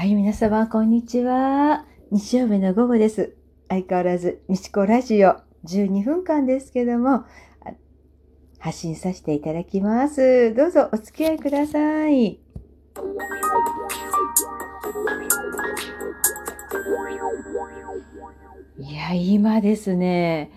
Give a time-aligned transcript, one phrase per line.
[0.00, 1.84] はい、皆様、こんにちは。
[2.10, 3.36] 日曜日の午後です。
[3.68, 7.24] 相変わらず、みちこラジオ、12分間ですけども、
[8.58, 10.54] 発信させていただきます。
[10.54, 12.14] どうぞお付き合いください。
[12.28, 12.40] い
[18.78, 20.50] や、今ですね、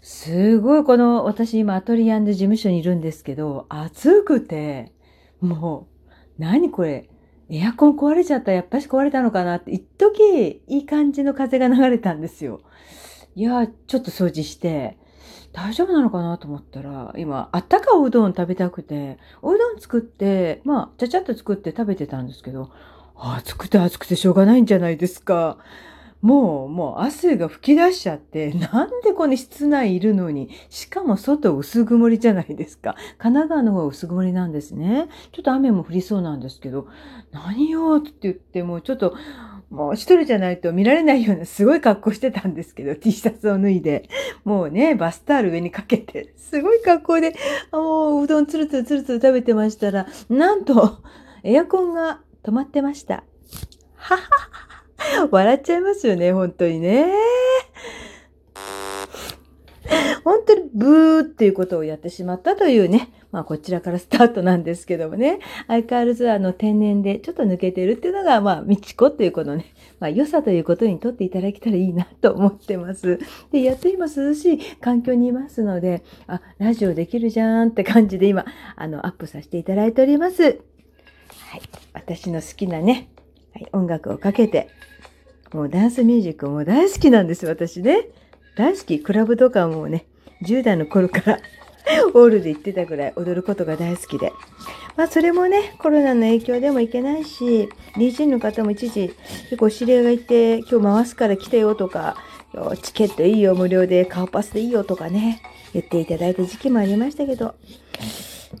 [0.00, 4.90] すごいこの、私今アトリエ事務所にいるんですけど、暑くて、
[5.42, 7.10] もう、何これ、
[7.48, 8.52] エアコン壊れちゃった。
[8.52, 12.60] やっぱし壊れたのかなって、一時いい感じの風が流れたんですよ。
[13.34, 14.98] いや、ちょっと掃除して、
[15.52, 22.70] 大丈夫なのかなと思ったら、今、あったかおうどん食べたくて、おうどん作って、まあ、ちゃちゃっと作って食べてたんですけど、
[23.14, 25.58] 暑くて暑くてしょうがないんじゃないですか。
[26.22, 32.94] もう、もう汗が噴き出しちゃって、 なんでこの室内いるのに、しかも外薄曇りじゃないですか。
[33.18, 35.08] 神奈川の方は薄曇りなんですね。
[35.32, 36.88] ちょっと雨も降りそうなんですけど、
[37.32, 39.14] 何よって言って、もうちょっと、
[39.70, 44.08] もう一人じゃないと見られないようなすごい格好してたんですけど、T シャツを脱いで、
[44.44, 47.34] もうね、バスタオル上にかけて、すごい格好で、
[47.72, 50.98] もううどんつるつるつるつる食べてましたら、なんと、
[51.42, 53.24] エアコンが止まってました。
[53.96, 54.55] ははは。
[55.30, 57.12] 笑っちゃいますよね、本当にね。
[60.24, 73.20] 本当にブーっていうことをやってしまったというね、まあこちらからスタートなんですけどもね、相変わらずあの天然でちょっと抜けてるっていうのが、まあ、みちこっていうこのね、まあ良さということにとっていただけたらいいなと思ってます。
[73.52, 78.44] で、やっと今涼しい環境にいますので、あ、ラジオできるじゃんって感じで今、
[78.74, 80.42] あの、アップさせていただいております。
[80.42, 80.56] はい。
[81.92, 83.08] 私の好きなね、
[83.54, 84.68] はい、音楽をかけて、
[85.56, 88.08] もうダンスミュージックも大好きなんです、私ね。
[88.58, 89.00] 大好き。
[89.00, 90.04] クラブとかもね、
[90.42, 91.38] 10代の頃から
[92.12, 94.34] オールで行ってたぐらい踊ることが大好きで。
[94.96, 99.14] まあそれもね、コロナの影響でもいけないし、DJ の方も一時
[99.48, 102.18] 結構知り合いがいて、今日回すから来てよとか、
[102.82, 105.40] チケットいいよ、無料で顔パスでいいよとかね、
[105.72, 107.54] 言っていただいた時期もありましたけど、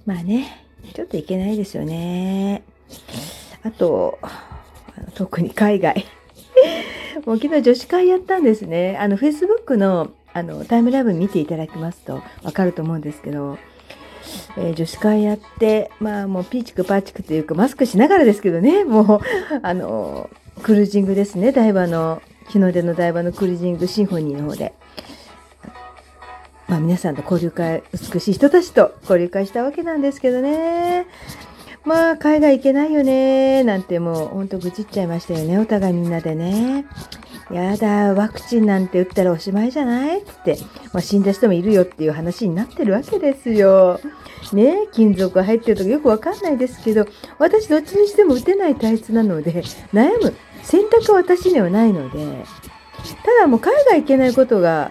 [0.06, 2.62] まあね、ちょっといけないですよね。
[3.62, 4.18] あと、
[5.14, 6.06] 特に海外。
[7.26, 8.96] もう昨日女子会やったんですね。
[8.98, 13.58] あの、Facebook のあのタイムライブ見ていただきますとわかると思うんですけど、
[14.58, 19.20] えー、女子会やって、まあもうピーチクパーチクというかマスクしながらですけどね、もう、
[19.62, 20.28] あの、
[20.62, 24.74] クルージングですね、台場の、日の出の台場のクルージングシンフォニーの方で。
[26.68, 31.06] まあ皆さんと交流会、美しい人たちと交流会したわけなんですけどね。
[31.86, 36.84] まあ、海外行けないよね、なんてもう、ほんと愚痴っちゃいましたよね、お互いみんなでね。
[37.50, 40.20] やだ、ワクチンなんて打ったらおしまいじゃない？
[40.20, 40.58] って、
[40.92, 44.00] まあ、死んだ人もいるよっていう話になってるわけですよ。
[44.52, 47.06] ね金属が入ってるとかよくわかんないですけど、
[47.38, 49.62] 私どっちにしても打てない体質なので、
[49.94, 52.44] 悩む選択は私にはないので、
[53.24, 54.90] ただもう海外行けないことが、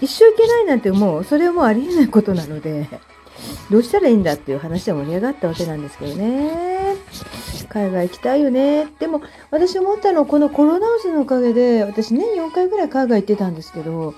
[0.00, 2.88] 一生行けないなんてもう、それはもうありえないことなので、
[3.70, 6.96] どうしたらいいんだっていう話で盛り上がったわけなんですけどね。
[7.68, 8.88] 海外行きたいよね。
[8.98, 14.14] でも私思ったのはこのコロナウイルスのおかげで私年4回ぐらい海外行ってたんですけど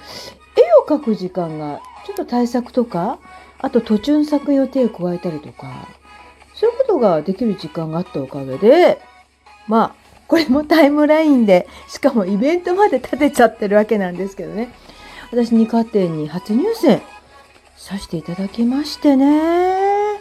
[0.57, 3.19] 絵を描く時間がちょっと対策とか
[3.59, 5.89] あと途中の作品を手を加えたりとか
[6.55, 9.01] そういうことができる時間があったおかげで
[9.69, 14.73] まあこれもタイムラインでしかもイベントまで立てちゃってるわけなんですけどね
[15.31, 17.03] 私二課展に初入選
[17.83, 20.21] させていただきましてね。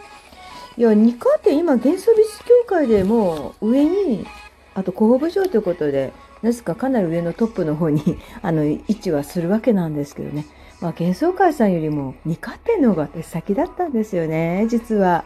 [0.78, 4.26] いや、二課って今、幻想美術協会でもう上に、
[4.74, 6.12] あと広報部長ということで、
[6.42, 10.48] なぜかかなり上のトップの方に、 あの、位置はするわけなんですけどね。
[10.82, 15.24] まあ、幻想会さんよりも二課っての方が先だったんですよね、実は。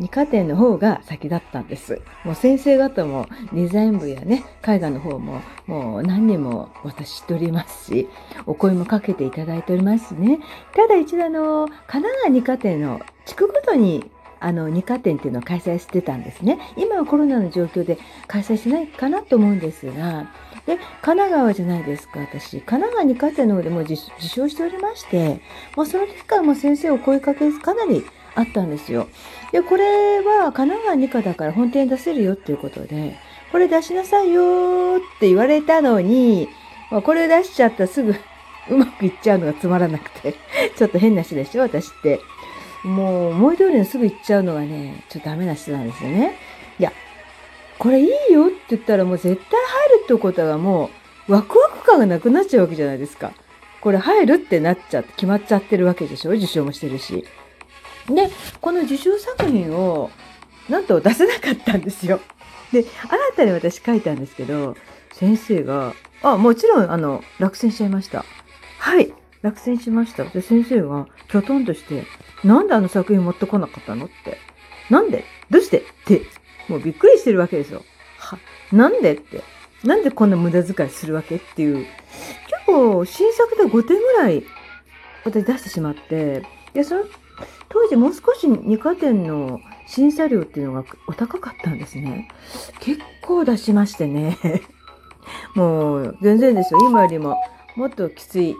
[0.00, 2.00] 二課展の方が先だったんです。
[2.24, 8.08] もう先生方もデザイン部やね、絵画の方ももう何人も私知っておりますし、
[8.46, 10.40] お声もかけていただいておりますね。
[10.74, 14.10] ただ一度あの、神奈川二課展の地区ごとに
[14.40, 16.58] あの二課展っていうのを開催してたんですね。
[16.76, 20.28] 今はコロナの状況で開催しないかなと思うんですが、
[20.66, 22.60] で、神奈川じゃないですか、私。
[22.60, 25.40] 神奈川二課展の方でも受賞しておりまして、
[25.76, 28.04] まあ、その時からも先生を声かけずかなり
[28.34, 29.08] あったんですよ。
[29.52, 33.16] で、これは神奈川二課だから本店出せるよっていうことで、
[33.52, 36.48] これ出しなさいよって言われたのに、
[36.90, 38.14] まあ、これ出しちゃったらすぐ
[38.70, 40.34] うまくいっちゃうのがつまらなくて、
[40.76, 42.20] ちょっと変な人でしょ、私って。
[42.82, 46.36] もう思い通りにすぐ行っちゃうのがね、ちょっとダメな人なんですよね。
[46.78, 46.92] いや、
[47.78, 50.90] これいいよって言ったらもう絶対入るってことがも
[51.28, 53.32] うワクワク感がなくなっちゃうわけじゃないですか。
[53.80, 57.24] これ入るってなっちゃって決まっちゃってるわけでしょ受賞もしてるし。
[58.08, 58.30] で、
[58.60, 60.10] この受賞作品を
[60.68, 62.20] なんと出せなかったんですよ。
[62.72, 62.88] で、新
[63.36, 64.76] たに私書いたんですけど、
[65.12, 68.24] 先生が、あ、もちろん、あの、落選しちゃいました。
[68.78, 69.12] はい、
[69.42, 70.24] 落選しました。
[70.24, 72.04] で、先生が、きょとんとして、
[72.42, 74.06] なんであの作品持ってこなかったの？
[74.06, 74.38] って。
[74.90, 75.24] なんで？
[75.50, 75.78] どうして？
[75.78, 76.22] って、
[76.68, 77.82] もうびっくりしてるわけですよ。
[78.18, 78.38] は、
[78.72, 79.14] なんで？
[79.14, 79.42] って。
[79.82, 81.36] なんでこんな無駄遣いするわけ？
[81.36, 81.76] っていう。
[81.76, 81.86] 結
[82.66, 84.44] 構、新作で5点ぐらい、
[85.24, 86.42] 私出してしまって、
[86.72, 87.04] で、その、
[87.68, 92.28] 当時もう少し二課店の審査料っていうのがお高かったんですね。
[92.80, 94.38] 結構出しましてね。
[95.54, 96.80] もう、全然ですよ。
[96.88, 97.36] 今よりも
[97.76, 98.56] もっときつい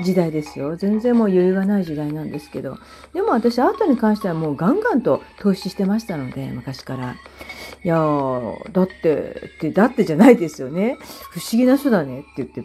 [0.00, 0.76] 時代ですよ。
[0.76, 2.78] 全然もう余裕がない時代なんですけど。
[3.12, 7.16] でも私アートに関してはもうガンガンと投資してましたので、昔から。
[7.84, 10.96] いやー、だって、って、だってじゃないですよね。
[11.30, 12.64] 不思議な人だねって言って、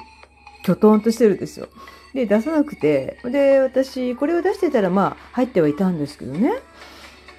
[0.63, 1.67] きょとんとしてるんですよ。
[2.13, 3.17] で、出さなくて。
[3.23, 6.53] で、私、これを出してたらまあ入ってはいたんですけどね。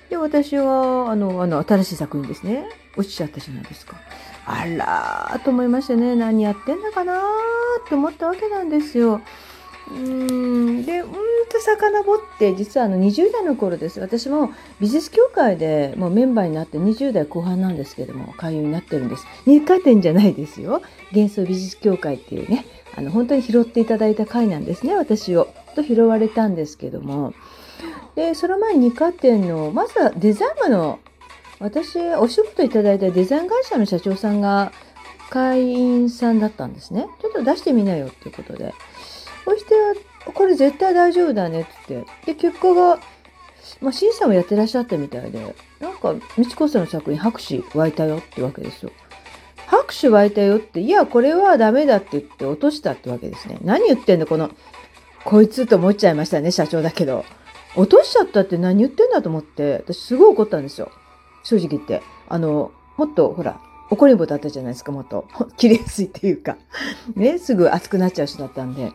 [0.09, 2.65] で、私は、あの、あの、新しい作品ですね。
[2.97, 3.97] 落ちちゃったじゃないですか。
[4.47, 7.19] あらーと思いましてね、何やってんだかなー
[7.85, 9.21] って思ったわけなんですよ。
[9.91, 10.85] うん。
[10.85, 11.13] でうん
[11.51, 14.01] と遡って実はあの20代の頃です。
[14.01, 14.51] 私も
[14.81, 19.27] 美術協会でもうメンバーになって20代後半なんですけども会員になってるんです。
[19.47, 20.83] 入会店じゃないですよ。
[21.13, 22.65] 幻想美術協会っていうね
[22.97, 25.49] あの本当に拾っていただいた会なんですね私を。
[25.75, 27.33] と拾われたんですけども。
[28.15, 30.99] でその前に二課店のまずはデザイン部の
[31.59, 34.73] 私お仕事いただいたデザイン会社の社長さんが
[35.31, 37.07] 会員さんだったんですね。
[37.21, 38.75] ちょっと出してみなよっていうことで。
[39.51, 39.75] そして、
[40.33, 43.01] これ絶対大丈夫だねってで、結果が、
[43.81, 48.93] まあ、審査もやってらっしゃったみたいで、なんか、美智子さんの作品拍手湧いたよってわけですよ。
[49.67, 53.59] 拍手湧いたよって、いや、これはダメだって言って落としたってわけですね。
[53.65, 54.51] 何言ってんだ、この、
[55.25, 57.25] こいつと思っちゃいましたね、社長だけど。
[57.75, 60.93] 落としちゃったって何言ってんだと思って、私すごい怒ったんですよ。
[61.43, 62.03] 正直言って。
[62.29, 65.27] あの、もっと、ほら、怒りんぼだったじゃないですか、もっと。
[65.59, 66.57] 切れやすいっていうか。
[67.17, 68.93] ね、すぐ熱くなっちゃう人だったんで。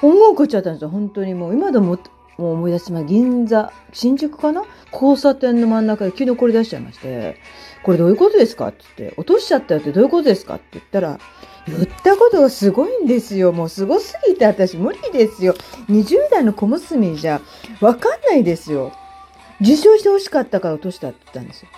[0.00, 1.54] 本郷こっちゃったんですよ、本当にもう。
[1.54, 1.98] 今でも
[2.36, 4.64] もう思い出しま銀座、新宿かな？
[4.92, 7.36] 交差点の真ん中で昨日これ出しちゃいまして、
[7.84, 8.68] これどういうことですか？
[8.68, 10.56] って言って、落としちゃったよってどういうことですか？
[10.56, 11.20] って言ったら、
[11.68, 13.52] 言ったことがすごいんですよ。
[13.52, 15.54] もうすごすぎて私無理ですよ。
[15.88, 17.40] 20代の小娘じゃ
[17.80, 18.92] わかんないですよ。
[19.60, 21.68] 受賞してほしかったから落としたって言ったんですよ。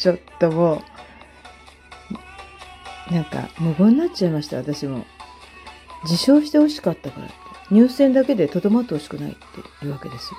[0.00, 0.82] ちょっとも
[3.10, 5.04] う、なんか無言になっちゃいました、私も。
[6.04, 7.34] 自称してほしかったからって。
[7.70, 9.34] 入選だけでとどまってほしくないっ
[9.80, 10.32] ていうわけです。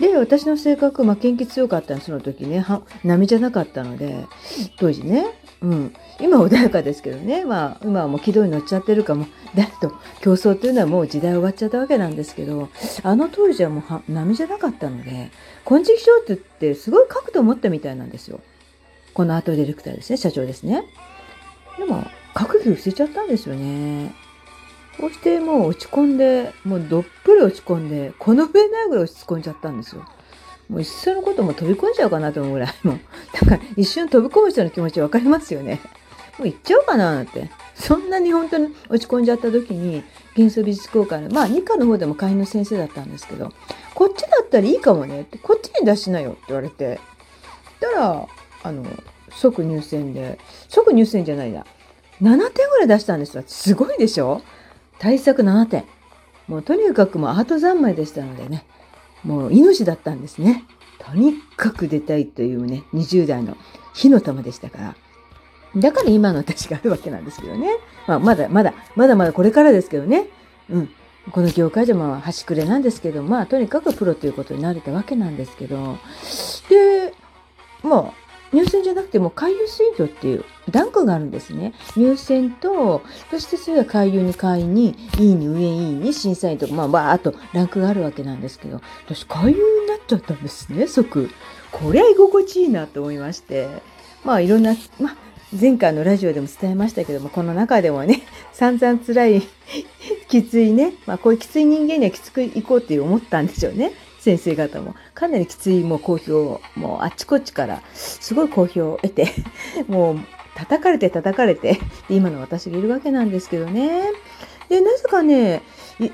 [0.00, 2.64] で、私の性格、まあ、元気強かったの、その時ね、
[3.04, 4.24] 波じゃなかったので、
[4.78, 5.26] 当時ね、
[5.60, 5.94] うん。
[6.18, 9.92] 今穏やかですけどね、まあ、今はもう軌道に乗っちゃってるかも、誰と
[10.22, 12.70] 競争っていうのはもう時代終わっちゃったわけなんですけど、
[13.02, 15.30] あの当時はもう波じゃなかったので、
[15.66, 18.40] 金色賞って言ってすごい書くと思ったみたいなんですよ。
[19.14, 20.84] このアートディレクターですね、社長ですね。
[21.78, 24.14] でも、覚気失せちゃったんですよね。
[24.98, 30.04] そしてもう落ち込んで、もうどっぷり落ち込んで、この上ないぐらい落ち込んじゃったんですよ。
[30.68, 33.00] もう一緒のことも飛び込んじゃうかなと思うぐらい、もう。
[33.32, 35.80] だから一瞬飛び込む人の気持ち分かりますよね。
[36.38, 37.50] もう行っちゃおうかななんて。
[37.74, 40.04] そんなに本当に落ち込んじゃった時に、
[40.36, 43.52] 幻想美術公開の、まあ、二課の方でも会員の先生だったんですけど、
[43.94, 47.00] こっちだったらいいかもねって、こっちに出しなよって言われて。
[47.80, 48.28] たら、
[48.62, 48.84] あの、
[49.30, 50.38] 即入選で、
[50.68, 51.64] 即入選じゃないな。
[52.20, 53.42] 7点ぐらい出したんですよ。
[53.46, 54.42] すごいでしょ？
[54.98, 55.84] 対策7点。
[56.48, 58.66] もうとにかくもうアート三昧でしたのでね、
[59.24, 60.64] もう命だったんですね。
[60.98, 63.56] とにかく出たいというね、20代の
[63.94, 64.96] 火の玉でしたから。
[65.76, 67.68] だから今の私があるわけなんですけどね。
[68.06, 70.26] まあ、まだまだ、まだまだこれからですけどね。
[70.68, 70.90] うん。
[71.30, 75.96] この業界じゃまあ端くれなんですけど、まあとにかくプロということになれたわけなんですけど。
[76.68, 77.14] で、
[77.82, 78.12] まあ
[78.52, 81.72] 入選じゃなくても回遊水魚っていうランクがあるんですね。
[81.96, 91.30] 入選と、そしてそれは回遊に会員に、いいに上いいに審査員とか、まあ、わーっとランクがあるわけなんですけど、私回遊になっちゃったんですね、即。
[91.70, 93.68] これは居心地いいなと思いまして。
[94.24, 95.16] まあいろんな、まあ
[95.58, 99.42] 前回のラジオでも伝えましたけども、この中でもね、 散々辛い、
[100.28, 103.92] きついね、まあこういうきつい人間にはきつくいこうって思ったんでしょうね。
[104.20, 104.94] 先生方も。
[105.14, 109.28] かなりきついもう好評、もうあっちこっちからすごい好評を得て、
[109.88, 110.18] もう
[110.54, 114.10] 叩かれて叩かれて、で今の私がいるわけなんですけどね。
[114.68, 115.62] で、なぜかね、
[115.98, 116.08] 搬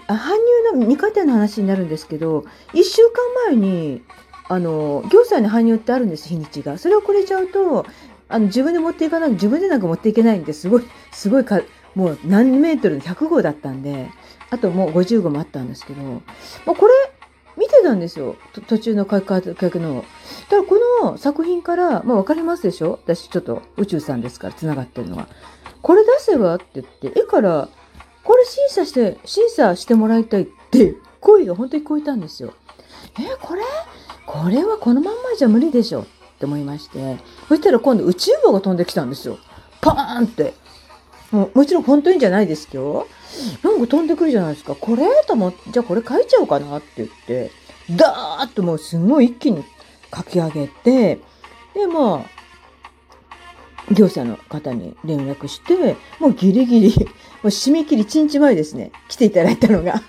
[0.72, 3.12] 入の2回転の話になるんですけど、1週間
[3.48, 4.02] 前に、
[4.48, 6.78] あの、行政に搬入ってあるんです、日にちが。
[6.78, 7.84] それをくれちゃうと、
[8.28, 11.60] あの、自分で持っていかない、自分でなんか持っていけないんですごい、すごいか、
[11.94, 14.08] もう何メートルの100号だったんで、
[14.50, 16.22] あともう50号もあったんですけど、も
[16.68, 16.92] うこれ、
[17.86, 18.36] なんですよ。
[18.68, 19.54] 途中の書き方の。
[19.54, 23.00] だからこの作品から、まあわかりますでしょ？
[23.04, 25.28] 私ちょっと宇宙さんですから繋がってるのは。
[25.82, 27.68] これ出せばって言って、絵から
[28.24, 32.52] これ審査して、審査してもらいたいって声が本当に聞こえたんですよ。
[33.18, 33.62] えこれ？
[34.26, 36.02] これはこのまんまじゃ無理でしょ？
[36.02, 36.06] っ
[36.38, 37.16] て思いまして。
[37.48, 39.38] そしたら今度宇宙棒が飛んできたんですよ。
[39.80, 40.54] パーンって。
[41.30, 43.06] ももちろん本当にじゃないですけど、
[43.62, 44.74] なんか飛んでくるじゃないですか。
[44.74, 45.06] これ？
[45.26, 47.50] と思って、じゃあこれ書いちゃおうかなって言って、
[47.90, 49.64] ダーッともうすごい一気に
[50.14, 51.20] 書き上げて、
[51.74, 52.36] で、まあ、
[53.92, 56.88] 業者の方に連絡して、もうギリギリ、
[57.42, 60.02] もう締め切り1日前ですね、来ていただいたのが。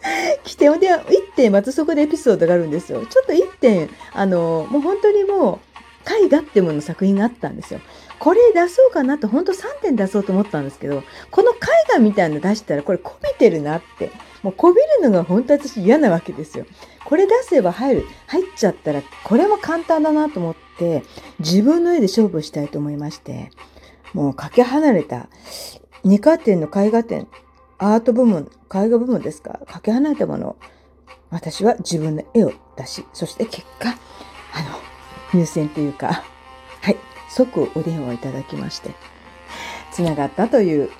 [0.44, 3.04] 来て、で、1点、またそこでエピソードがあるんですよ。
[3.06, 7.80] ちょっと1点、あの、もう本当にもう、絵画ってものの作品があったんですよ。
[8.18, 11.54] これ出そうかなと、本当3点出そうと思ったんですけど、この絵
[11.92, 14.10] 画みたいなの出したら、これこびてるなって。
[14.42, 16.66] もうこびるのが本当私嫌なわけですよ。
[17.04, 18.06] これ出せば入る。
[18.26, 21.02] 入っちゃったら、これも簡単だなと思って、
[21.40, 23.50] 自分の絵で勝負したいと思いまして、
[24.12, 25.28] もうかけ離れた、
[26.04, 27.26] 二課展の絵画展、
[27.78, 30.56] アート部門、絵画部門ですか、かけ離れたものを、
[31.30, 34.78] 私は自分の絵を出し、そして結果、あの、
[35.34, 36.24] 入選というか、
[36.82, 36.96] はい、
[37.28, 38.94] 即お電話をいただきまして、
[39.92, 40.90] つながったという、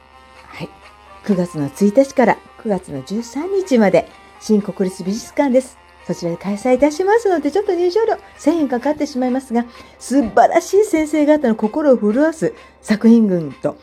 [1.29, 4.09] 9月の1日から9月の13日まで、
[4.41, 5.77] 新国立美術館です。
[6.07, 9.67] そちらで開催いたしますので、ちょっと入場料1000円かかってしまいますが、
[9.99, 13.77] 素晴らしい先生方の心を震わす作品群と、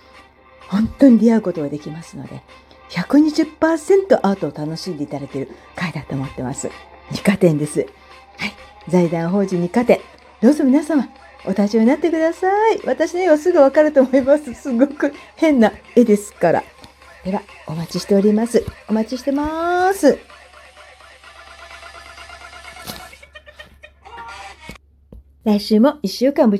[0.69, 2.41] 本当に出会うことができますので、
[2.89, 6.71] 120%アートを楽しんでいただける回だと思ってます。
[7.11, 7.81] 二課展です。
[7.81, 7.89] はい。
[8.89, 9.99] 財団法人二課展。
[10.41, 11.07] どうぞ皆様、
[11.45, 12.81] お立ち寄りになってください。
[12.87, 14.51] 私の絵はすぐわかると思います。
[14.55, 16.63] すごく変な絵ですから。
[17.25, 18.63] では、お待ちしております。
[18.87, 20.19] お待ちしてます。
[25.43, 26.51] 来週も一週間